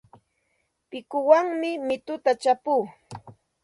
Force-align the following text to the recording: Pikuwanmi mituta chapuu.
Pikuwanmi 0.89 1.69
mituta 1.87 2.31
chapuu. 2.41 2.83